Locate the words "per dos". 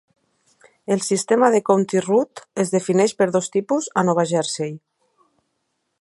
3.21-3.53